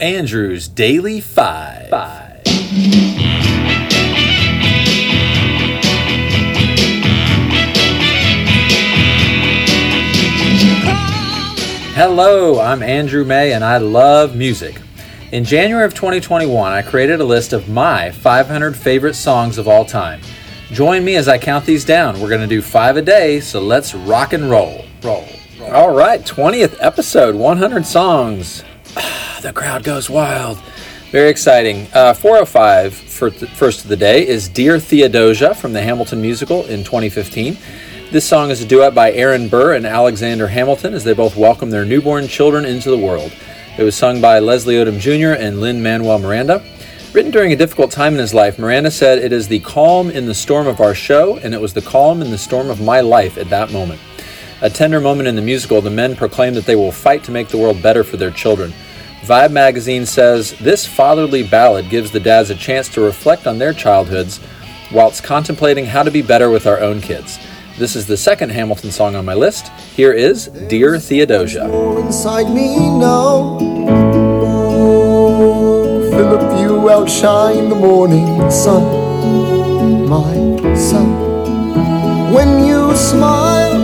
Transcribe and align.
Andrew's 0.00 0.68
Daily 0.68 1.20
Five. 1.20 1.88
Five. 1.88 2.42
Hello, 11.96 12.60
I'm 12.60 12.84
Andrew 12.84 13.24
May 13.24 13.52
and 13.52 13.64
I 13.64 13.78
love 13.78 14.36
music. 14.36 14.80
In 15.32 15.42
January 15.42 15.84
of 15.84 15.94
2021, 15.94 16.72
I 16.72 16.80
created 16.82 17.20
a 17.20 17.24
list 17.24 17.52
of 17.52 17.68
my 17.68 18.12
500 18.12 18.76
favorite 18.76 19.14
songs 19.14 19.58
of 19.58 19.66
all 19.66 19.84
time. 19.84 20.20
Join 20.70 21.04
me 21.04 21.16
as 21.16 21.26
I 21.26 21.38
count 21.38 21.66
these 21.66 21.84
down. 21.84 22.20
We're 22.20 22.28
going 22.28 22.40
to 22.40 22.46
do 22.46 22.62
five 22.62 22.96
a 22.96 23.02
day, 23.02 23.40
so 23.40 23.60
let's 23.60 23.96
rock 23.96 24.32
and 24.32 24.48
roll. 24.48 24.84
Roll. 25.02 25.26
roll. 25.58 25.72
All 25.72 25.92
right, 25.92 26.20
20th 26.20 26.76
episode, 26.78 27.34
100 27.34 27.84
songs. 27.84 28.62
the 29.42 29.52
crowd 29.52 29.84
goes 29.84 30.10
wild. 30.10 30.58
Very 31.10 31.30
exciting. 31.30 31.86
Uh, 31.94 32.12
405 32.12 32.92
for 32.94 33.30
th- 33.30 33.50
first 33.52 33.82
of 33.82 33.88
the 33.88 33.96
day 33.96 34.26
is 34.26 34.48
Dear 34.48 34.78
Theodosia 34.80 35.54
from 35.54 35.72
the 35.72 35.80
Hamilton 35.80 36.20
musical 36.20 36.64
in 36.66 36.82
2015. 36.82 37.56
This 38.10 38.26
song 38.26 38.50
is 38.50 38.62
a 38.62 38.66
duet 38.66 38.94
by 38.94 39.12
Aaron 39.12 39.48
Burr 39.48 39.74
and 39.74 39.86
Alexander 39.86 40.48
Hamilton 40.48 40.92
as 40.92 41.04
they 41.04 41.14
both 41.14 41.36
welcome 41.36 41.70
their 41.70 41.84
newborn 41.84 42.26
children 42.26 42.64
into 42.64 42.90
the 42.90 42.98
world. 42.98 43.32
It 43.78 43.84
was 43.84 43.94
sung 43.94 44.20
by 44.20 44.40
Leslie 44.40 44.74
Odom 44.74 44.98
Jr. 44.98 45.40
and 45.40 45.60
Lin 45.60 45.82
Manuel 45.82 46.18
Miranda. 46.18 46.64
Written 47.12 47.30
during 47.30 47.52
a 47.52 47.56
difficult 47.56 47.90
time 47.90 48.14
in 48.14 48.18
his 48.18 48.34
life, 48.34 48.58
Miranda 48.58 48.90
said, 48.90 49.18
It 49.18 49.32
is 49.32 49.46
the 49.46 49.60
calm 49.60 50.10
in 50.10 50.26
the 50.26 50.34
storm 50.34 50.66
of 50.66 50.80
our 50.80 50.94
show, 50.94 51.38
and 51.38 51.54
it 51.54 51.60
was 51.60 51.72
the 51.72 51.82
calm 51.82 52.22
in 52.22 52.30
the 52.30 52.38
storm 52.38 52.70
of 52.70 52.80
my 52.80 53.00
life 53.00 53.38
at 53.38 53.48
that 53.50 53.72
moment. 53.72 54.00
A 54.60 54.68
tender 54.68 55.00
moment 55.00 55.28
in 55.28 55.36
the 55.36 55.42
musical, 55.42 55.80
the 55.80 55.90
men 55.90 56.16
proclaim 56.16 56.54
that 56.54 56.66
they 56.66 56.76
will 56.76 56.90
fight 56.90 57.22
to 57.24 57.30
make 57.30 57.48
the 57.48 57.56
world 57.56 57.80
better 57.80 58.02
for 58.02 58.16
their 58.16 58.32
children. 58.32 58.74
Vibe 59.22 59.50
magazine 59.50 60.06
says 60.06 60.56
this 60.58 60.86
fatherly 60.86 61.42
ballad 61.42 61.90
gives 61.90 62.10
the 62.10 62.20
dads 62.20 62.50
a 62.50 62.54
chance 62.54 62.88
to 62.90 63.00
reflect 63.00 63.46
on 63.46 63.58
their 63.58 63.74
childhoods 63.74 64.40
whilst 64.92 65.22
contemplating 65.22 65.84
how 65.84 66.02
to 66.02 66.10
be 66.10 66.22
better 66.22 66.50
with 66.50 66.66
our 66.66 66.80
own 66.80 67.00
kids. 67.00 67.38
This 67.78 67.94
is 67.94 68.06
the 68.06 68.16
second 68.16 68.50
Hamilton 68.50 68.90
song 68.90 69.16
on 69.16 69.24
my 69.24 69.34
list. 69.34 69.68
Here 69.94 70.12
is 70.12 70.46
Dear 70.46 70.98
Theodosia. 70.98 71.64
Inside 71.98 72.48
me 72.50 72.76
now. 72.98 73.58
Philip, 76.10 76.60
you 76.60 76.90
outshine 76.90 77.68
the 77.68 77.76
morning 77.76 78.50
sun, 78.50 80.08
my 80.08 80.74
son. 80.74 82.32
When 82.32 82.64
you 82.64 82.96
smile, 82.96 83.82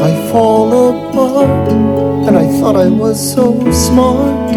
I 0.00 0.30
fall 0.30 0.90
apart 0.90 1.01
and 1.40 2.36
I 2.36 2.46
thought 2.60 2.76
I 2.76 2.88
was 2.88 3.18
so 3.34 3.58
smart. 3.72 4.52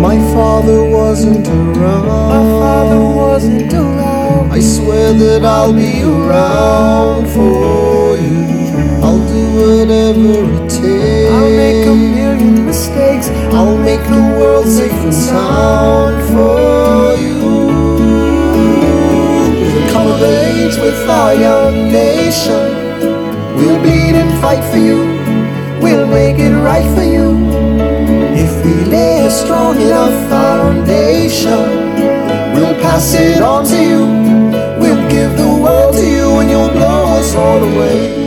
My 0.00 0.16
father 0.32 0.84
wasn't 0.84 1.46
around. 1.48 2.06
My 2.06 2.44
father 2.60 3.00
wasn't 3.00 3.72
around. 3.72 4.52
I 4.52 4.60
swear 4.60 5.12
that 5.12 5.44
I'll 5.44 5.72
be 5.72 6.02
around 6.02 7.26
for 7.28 8.16
you. 8.16 8.46
I'll 9.02 9.24
do 9.28 9.44
whatever 9.58 10.30
it 10.54 10.70
takes. 10.70 11.32
I'll 11.32 11.50
make 11.50 11.86
a 11.86 11.94
million 11.94 12.66
mistakes. 12.66 13.28
I'll 13.52 13.78
make 13.78 14.02
the 14.02 14.22
world 14.38 14.66
safe 14.66 14.92
and 14.92 15.14
sound 15.14 16.16
for 16.30 17.16
you. 17.22 17.38
Come 19.90 20.06
of 20.06 20.22
age 20.22 20.76
with 20.76 21.08
our 21.08 21.34
young 21.34 21.92
nation. 21.92 22.87
We'll 23.58 23.80
bleed 23.80 24.14
and 24.14 24.40
fight 24.40 24.64
for 24.70 24.78
you 24.78 25.18
we'll 25.80 26.06
make 26.06 26.38
it 26.38 26.54
right 26.54 26.88
for 26.94 27.02
you. 27.02 27.36
If 28.34 28.64
we 28.64 28.74
lay 28.84 29.26
a 29.26 29.30
strong 29.30 29.80
enough 29.80 30.28
foundation, 30.28 31.60
we'll 32.54 32.74
pass 32.80 33.14
it 33.14 33.42
on 33.42 33.64
to 33.66 33.76
you. 33.76 34.00
We'll 34.80 35.10
give 35.10 35.36
the 35.36 35.48
world 35.62 35.94
to 35.94 36.06
you 36.06 36.38
and 36.40 36.50
you'll 36.50 36.70
blow 36.70 37.18
us 37.18 37.34
all 37.34 37.62
away. 37.62 38.26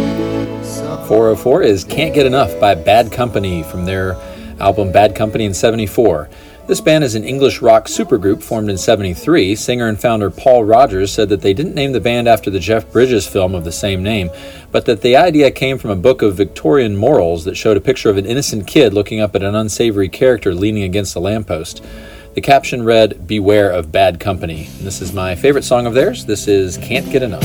404 1.07 1.63
is 1.63 1.83
Can't 1.83 2.13
Get 2.13 2.25
Enough 2.25 2.59
by 2.59 2.75
Bad 2.75 3.11
Company 3.11 3.63
from 3.63 3.85
their 3.85 4.15
album 4.59 4.91
Bad 4.91 5.15
Company 5.15 5.45
in 5.45 5.53
74. 5.53 6.29
This 6.67 6.79
band 6.79 7.03
is 7.03 7.15
an 7.15 7.23
English 7.23 7.61
rock 7.61 7.87
supergroup 7.87 8.43
formed 8.43 8.69
in 8.69 8.77
73. 8.77 9.55
Singer 9.55 9.87
and 9.87 9.99
founder 9.99 10.29
Paul 10.29 10.63
Rodgers 10.63 11.11
said 11.11 11.27
that 11.29 11.41
they 11.41 11.53
didn't 11.53 11.75
name 11.75 11.91
the 11.91 11.99
band 11.99 12.27
after 12.27 12.49
the 12.49 12.59
Jeff 12.59 12.89
Bridges 12.91 13.27
film 13.27 13.55
of 13.55 13.63
the 13.63 13.71
same 13.71 14.03
name, 14.03 14.29
but 14.71 14.85
that 14.85 15.01
the 15.01 15.17
idea 15.17 15.51
came 15.51 15.77
from 15.77 15.89
a 15.89 15.95
book 15.95 16.21
of 16.21 16.35
Victorian 16.35 16.95
morals 16.95 17.45
that 17.45 17.57
showed 17.57 17.77
a 17.77 17.81
picture 17.81 18.09
of 18.09 18.17
an 18.17 18.25
innocent 18.25 18.67
kid 18.67 18.93
looking 18.93 19.19
up 19.19 19.35
at 19.35 19.43
an 19.43 19.55
unsavory 19.55 20.07
character 20.07 20.53
leaning 20.53 20.83
against 20.83 21.15
a 21.15 21.19
lamppost. 21.19 21.83
The 22.35 22.41
caption 22.41 22.83
read, 22.83 23.27
Beware 23.27 23.71
of 23.71 23.91
Bad 23.91 24.19
Company. 24.19 24.67
And 24.77 24.87
this 24.87 25.01
is 25.01 25.11
my 25.11 25.35
favorite 25.35 25.63
song 25.63 25.87
of 25.87 25.93
theirs. 25.93 26.25
This 26.25 26.47
is 26.47 26.77
Can't 26.77 27.11
Get 27.11 27.23
Enough. 27.23 27.43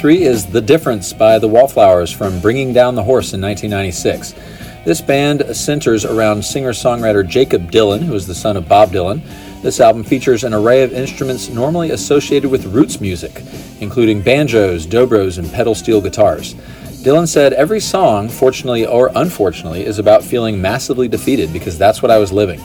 Three 0.00 0.22
is 0.22 0.46
The 0.46 0.62
Difference 0.62 1.12
by 1.12 1.38
the 1.38 1.46
Wallflowers 1.46 2.10
from 2.10 2.40
Bringing 2.40 2.72
Down 2.72 2.94
the 2.94 3.02
Horse 3.02 3.34
in 3.34 3.42
1996. 3.42 4.32
This 4.86 5.02
band 5.02 5.54
centers 5.54 6.06
around 6.06 6.42
singer 6.42 6.70
songwriter 6.70 7.22
Jakob 7.28 7.70
Dylan, 7.70 8.00
who 8.00 8.14
is 8.14 8.26
the 8.26 8.34
son 8.34 8.56
of 8.56 8.66
Bob 8.66 8.92
Dylan. 8.92 9.20
This 9.60 9.78
album 9.78 10.02
features 10.02 10.42
an 10.42 10.54
array 10.54 10.84
of 10.84 10.94
instruments 10.94 11.50
normally 11.50 11.90
associated 11.90 12.50
with 12.50 12.64
roots 12.64 12.98
music, 12.98 13.42
including 13.80 14.22
banjos, 14.22 14.86
dobros, 14.86 15.36
and 15.36 15.52
pedal 15.52 15.74
steel 15.74 16.00
guitars. 16.00 16.54
Dylan 17.04 17.28
said, 17.28 17.52
Every 17.52 17.78
song, 17.78 18.30
fortunately 18.30 18.86
or 18.86 19.10
unfortunately, 19.14 19.84
is 19.84 19.98
about 19.98 20.24
feeling 20.24 20.62
massively 20.62 21.08
defeated 21.08 21.52
because 21.52 21.76
that's 21.76 22.00
what 22.00 22.10
I 22.10 22.16
was 22.16 22.32
living. 22.32 22.58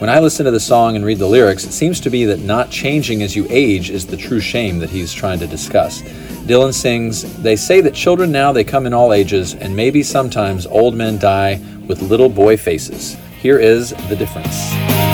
When 0.00 0.08
I 0.08 0.18
listen 0.18 0.46
to 0.46 0.50
the 0.50 0.58
song 0.58 0.96
and 0.96 1.04
read 1.04 1.18
the 1.18 1.26
lyrics, 1.26 1.64
it 1.64 1.72
seems 1.72 2.00
to 2.00 2.08
be 2.08 2.24
that 2.24 2.40
not 2.40 2.70
changing 2.70 3.22
as 3.22 3.36
you 3.36 3.46
age 3.50 3.90
is 3.90 4.06
the 4.06 4.16
true 4.16 4.40
shame 4.40 4.78
that 4.78 4.88
he's 4.88 5.12
trying 5.12 5.38
to 5.40 5.46
discuss. 5.46 6.00
Dylan 6.46 6.72
sings, 6.72 7.36
They 7.42 7.54
say 7.54 7.82
that 7.82 7.92
children 7.92 8.32
now 8.32 8.50
they 8.50 8.64
come 8.64 8.86
in 8.86 8.94
all 8.94 9.12
ages, 9.12 9.52
and 9.52 9.76
maybe 9.76 10.02
sometimes 10.02 10.66
old 10.66 10.94
men 10.94 11.18
die 11.18 11.60
with 11.86 12.00
little 12.00 12.30
boy 12.30 12.56
faces. 12.56 13.18
Here 13.42 13.58
is 13.58 13.90
the 14.08 14.16
difference. 14.16 15.09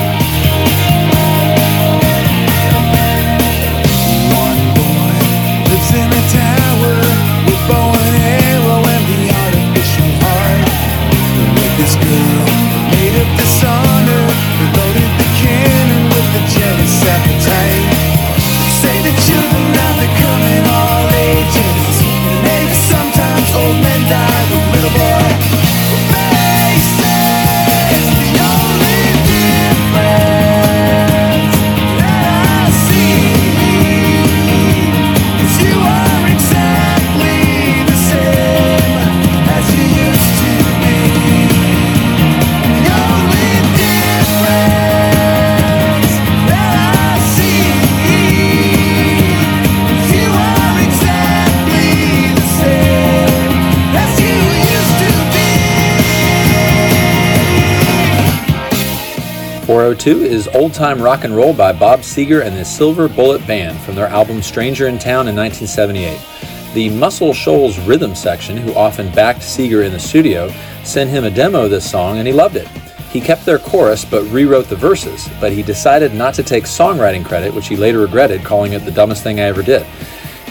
402 59.96 60.30
is 60.30 60.48
Old 60.48 60.74
Time 60.74 61.00
Rock 61.00 61.24
and 61.24 61.34
Roll 61.34 61.54
by 61.54 61.72
Bob 61.72 62.00
Seger 62.00 62.44
and 62.44 62.54
the 62.54 62.64
Silver 62.66 63.08
Bullet 63.08 63.46
Band 63.46 63.78
from 63.80 63.94
their 63.94 64.08
album 64.08 64.42
Stranger 64.42 64.88
in 64.88 64.98
Town 64.98 65.26
in 65.26 65.34
1978. 65.34 66.74
The 66.74 66.90
Muscle 66.90 67.32
Shoals 67.32 67.78
rhythm 67.78 68.14
section, 68.14 68.58
who 68.58 68.74
often 68.74 69.10
backed 69.12 69.40
Seger 69.40 69.86
in 69.86 69.92
the 69.92 69.98
studio, 69.98 70.52
sent 70.84 71.08
him 71.08 71.24
a 71.24 71.30
demo 71.30 71.64
of 71.64 71.70
this 71.70 71.90
song 71.90 72.18
and 72.18 72.26
he 72.26 72.32
loved 72.32 72.56
it. 72.56 72.68
He 73.10 73.22
kept 73.22 73.46
their 73.46 73.58
chorus 73.58 74.04
but 74.04 74.22
rewrote 74.24 74.68
the 74.68 74.76
verses, 74.76 75.30
but 75.40 75.52
he 75.52 75.62
decided 75.62 76.12
not 76.12 76.34
to 76.34 76.42
take 76.42 76.64
songwriting 76.64 77.24
credit, 77.24 77.54
which 77.54 77.68
he 77.68 77.76
later 77.76 78.00
regretted, 78.00 78.44
calling 78.44 78.74
it 78.74 78.84
the 78.84 78.90
dumbest 78.90 79.22
thing 79.22 79.40
I 79.40 79.44
ever 79.44 79.62
did. 79.62 79.86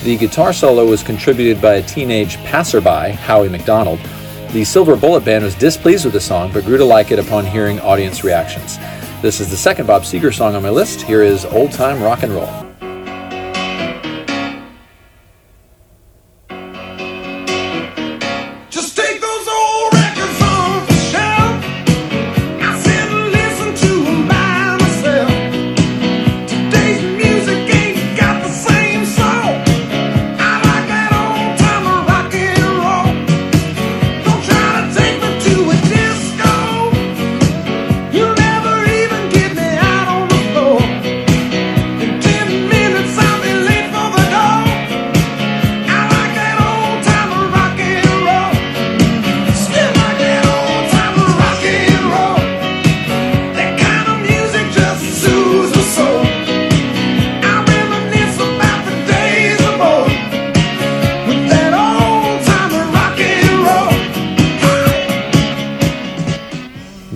The 0.04 0.18
guitar 0.18 0.54
solo 0.54 0.88
was 0.88 1.04
contributed 1.04 1.62
by 1.62 1.76
a 1.76 1.84
teenage 1.84 2.38
passerby, 2.38 3.12
Howie 3.12 3.50
McDonald, 3.50 4.00
the 4.56 4.64
Silver 4.64 4.96
Bullet 4.96 5.26
Band 5.26 5.44
was 5.44 5.54
displeased 5.54 6.06
with 6.06 6.14
the 6.14 6.22
song, 6.22 6.50
but 6.54 6.64
grew 6.64 6.78
to 6.78 6.86
like 6.86 7.12
it 7.12 7.20
upon 7.20 7.46
hearing 7.46 7.78
audience 7.82 8.24
reactions. 8.24 8.78
This 9.26 9.40
is 9.40 9.50
the 9.50 9.58
second 9.58 9.88
Bob 9.88 10.04
Seger 10.04 10.32
song 10.32 10.54
on 10.54 10.62
my 10.62 10.70
list. 10.70 11.02
Here 11.02 11.24
is 11.24 11.46
Old 11.46 11.72
Time 11.72 12.00
Rock 12.00 12.22
and 12.22 12.32
Roll. 12.32 12.65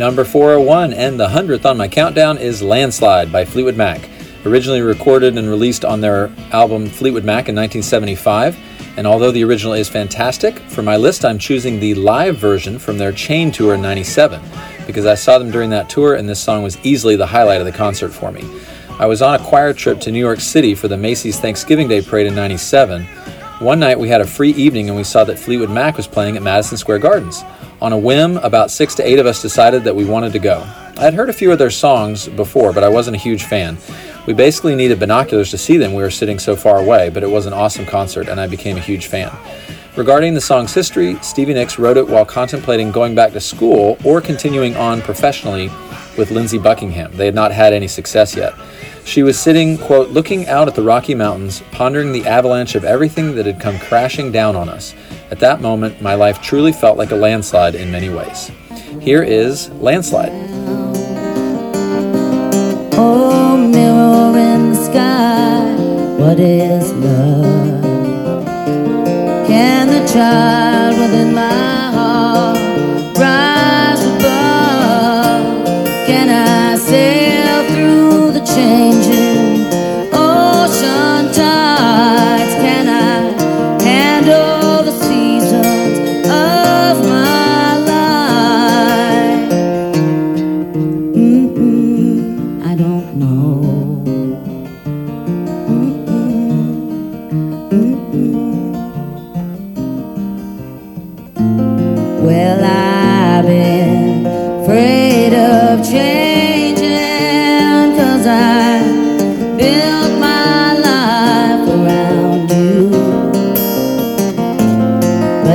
Number 0.09 0.25
401 0.25 0.93
and 0.93 1.19
the 1.19 1.27
100th 1.27 1.69
on 1.69 1.77
my 1.77 1.87
countdown 1.87 2.39
is 2.39 2.63
Landslide 2.63 3.31
by 3.31 3.45
Fleetwood 3.45 3.77
Mac. 3.77 4.09
Originally 4.43 4.81
recorded 4.81 5.37
and 5.37 5.47
released 5.47 5.85
on 5.85 6.01
their 6.01 6.31
album 6.51 6.87
Fleetwood 6.87 7.23
Mac 7.23 7.47
in 7.47 7.55
1975. 7.55 8.57
And 8.97 9.05
although 9.05 9.29
the 9.29 9.43
original 9.43 9.73
is 9.73 9.87
fantastic, 9.87 10.57
for 10.61 10.81
my 10.81 10.97
list 10.97 11.25
I'm 11.25 11.37
choosing 11.37 11.79
the 11.79 11.93
live 11.93 12.37
version 12.37 12.79
from 12.79 12.97
their 12.97 13.11
Chain 13.11 13.51
Tour 13.51 13.75
in 13.75 13.83
97 13.83 14.41
because 14.87 15.05
I 15.05 15.13
saw 15.13 15.37
them 15.37 15.51
during 15.51 15.69
that 15.69 15.91
tour 15.91 16.15
and 16.15 16.27
this 16.27 16.39
song 16.39 16.63
was 16.63 16.83
easily 16.83 17.15
the 17.15 17.27
highlight 17.27 17.61
of 17.61 17.67
the 17.67 17.71
concert 17.71 18.09
for 18.09 18.31
me. 18.31 18.43
I 18.97 19.05
was 19.05 19.21
on 19.21 19.35
a 19.35 19.43
choir 19.43 19.73
trip 19.73 19.99
to 19.99 20.11
New 20.11 20.17
York 20.17 20.39
City 20.39 20.73
for 20.73 20.87
the 20.87 20.97
Macy's 20.97 21.39
Thanksgiving 21.39 21.87
Day 21.87 22.01
Parade 22.01 22.25
in 22.25 22.33
97. 22.33 23.05
One 23.59 23.79
night 23.79 23.99
we 23.99 24.09
had 24.09 24.21
a 24.21 24.25
free 24.27 24.53
evening 24.53 24.87
and 24.87 24.97
we 24.97 25.03
saw 25.03 25.23
that 25.25 25.37
Fleetwood 25.37 25.69
Mac 25.69 25.97
was 25.97 26.07
playing 26.07 26.35
at 26.35 26.41
Madison 26.41 26.77
Square 26.77 26.99
Gardens. 26.99 27.43
On 27.81 27.93
a 27.93 27.97
whim, 27.97 28.35
about 28.37 28.71
six 28.71 28.93
to 28.95 29.07
eight 29.07 29.19
of 29.19 29.25
us 29.25 29.41
decided 29.41 29.85
that 29.85 29.95
we 29.95 30.03
wanted 30.03 30.33
to 30.33 30.39
go. 30.39 30.59
I 30.97 31.03
had 31.03 31.13
heard 31.13 31.29
a 31.29 31.33
few 31.33 31.49
of 31.53 31.59
their 31.59 31.69
songs 31.69 32.27
before, 32.27 32.73
but 32.73 32.83
I 32.83 32.89
wasn't 32.89 33.15
a 33.15 33.19
huge 33.19 33.45
fan. 33.45 33.77
We 34.27 34.33
basically 34.33 34.75
needed 34.75 34.99
binoculars 34.99 35.49
to 35.51 35.57
see 35.57 35.77
them, 35.77 35.93
we 35.93 36.03
were 36.03 36.11
sitting 36.11 36.39
so 36.39 36.57
far 36.57 36.79
away, 36.79 37.09
but 37.09 37.23
it 37.23 37.29
was 37.29 37.45
an 37.45 37.53
awesome 37.53 37.85
concert 37.85 38.27
and 38.27 38.37
I 38.37 38.47
became 38.47 38.75
a 38.75 38.81
huge 38.81 39.07
fan. 39.07 39.31
Regarding 39.95 40.33
the 40.33 40.41
song's 40.41 40.73
history, 40.73 41.15
Stevie 41.21 41.53
Nicks 41.53 41.79
wrote 41.79 41.95
it 41.95 42.07
while 42.07 42.25
contemplating 42.25 42.91
going 42.91 43.15
back 43.15 43.31
to 43.31 43.39
school 43.39 43.97
or 44.03 44.19
continuing 44.19 44.75
on 44.75 45.01
professionally 45.01 45.69
with 46.17 46.31
Lindsey 46.31 46.57
Buckingham. 46.57 47.11
They 47.15 47.25
had 47.25 47.35
not 47.35 47.53
had 47.53 47.71
any 47.71 47.87
success 47.87 48.35
yet. 48.35 48.53
She 49.05 49.23
was 49.23 49.39
sitting, 49.39 49.77
quote, 49.77 50.09
looking 50.09 50.47
out 50.47 50.67
at 50.67 50.75
the 50.75 50.83
Rocky 50.83 51.15
Mountains, 51.15 51.63
pondering 51.71 52.11
the 52.11 52.27
avalanche 52.27 52.75
of 52.75 52.83
everything 52.83 53.35
that 53.35 53.45
had 53.45 53.59
come 53.59 53.79
crashing 53.79 54.33
down 54.33 54.57
on 54.57 54.67
us. 54.67 54.93
At 55.31 55.39
that 55.39 55.61
moment, 55.61 56.01
my 56.01 56.15
life 56.15 56.41
truly 56.41 56.71
felt 56.71 56.97
like 56.97 57.11
a 57.11 57.15
landslide 57.15 57.75
in 57.75 57.91
many 57.91 58.09
ways. 58.09 58.49
Here 58.99 59.21
is 59.21 59.69
Landslide. 59.73 60.31
Oh, 62.93 63.55
mirror 63.55 64.35
in 64.37 64.71
the 64.71 64.75
sky, 64.75 65.75
what 66.17 66.39
is 66.39 66.91
love? 66.93 67.83
Can 69.45 69.87
the 69.87 70.11
child 70.11 70.99
within 70.99 71.35
my 71.35 71.91
heart 71.91 72.18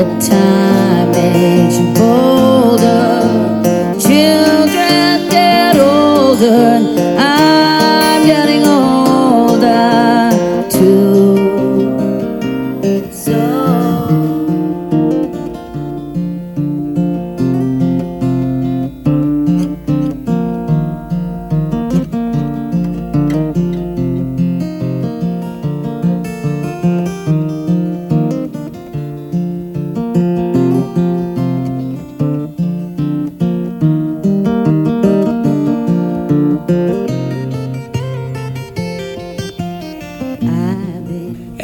But 0.04 0.20
time 0.20 0.43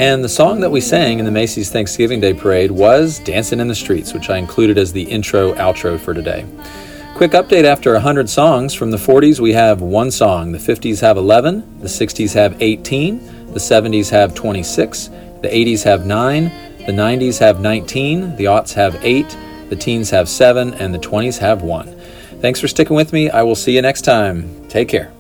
And 0.01 0.25
the 0.25 0.31
song 0.31 0.61
that 0.61 0.71
we 0.71 0.81
sang 0.81 1.19
in 1.19 1.27
the 1.27 1.31
Macy's 1.31 1.71
Thanksgiving 1.71 2.21
Day 2.21 2.33
Parade 2.33 2.71
was 2.71 3.19
Dancing 3.19 3.61
in 3.61 3.69
the 3.69 3.75
Streets, 3.75 4.15
which 4.15 4.31
I 4.31 4.39
included 4.39 4.79
as 4.79 4.95
the 4.95 5.03
intro 5.03 5.53
outro 5.57 6.01
for 6.01 6.15
today. 6.15 6.47
Quick 7.17 7.33
update 7.33 7.65
after 7.65 7.93
100 7.93 8.27
songs. 8.31 8.73
From 8.73 8.91
the 8.91 8.97
40s, 8.97 9.41
we 9.41 9.53
have 9.53 9.83
one 9.83 10.11
song. 10.11 10.53
The 10.53 10.59
50s 10.59 11.03
have 11.03 11.19
11, 11.19 11.81
the 11.81 11.87
60s 11.87 12.33
have 12.33 12.63
18, 12.63 13.53
the 13.53 13.61
70s 13.61 14.09
have 14.09 14.35
26, 14.35 15.09
the 15.43 15.49
80s 15.49 15.85
have 15.85 16.07
9, 16.07 16.45
the 16.87 16.93
90s 16.93 17.39
have 17.39 17.61
19, 17.61 18.37
the 18.37 18.45
aughts 18.45 18.73
have 18.73 18.97
8, 19.05 19.37
the 19.69 19.77
teens 19.77 20.09
have 20.09 20.31
7, 20.31 20.73
and 20.73 20.95
the 20.95 20.99
20s 20.99 21.37
have 21.41 21.61
1. 21.61 21.95
Thanks 22.41 22.59
for 22.59 22.69
sticking 22.69 22.97
with 22.97 23.13
me. 23.13 23.29
I 23.29 23.43
will 23.43 23.55
see 23.55 23.77
you 23.77 23.83
next 23.83 24.07
time. 24.07 24.67
Take 24.71 24.89
care. 24.89 25.13